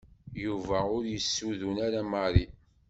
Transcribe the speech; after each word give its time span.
Yuba 0.43 0.79
ur 0.95 1.03
yessuden 1.13 1.75
ara 1.85 2.01
Mary. 2.11 2.45